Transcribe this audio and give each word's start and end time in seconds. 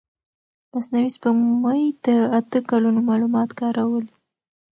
مصنوعي 0.71 1.09
سپوږمکۍ 1.17 1.83
د 2.05 2.07
اته 2.39 2.59
کلونو 2.69 2.99
معلومات 3.09 3.49
کارولي. 3.59 4.13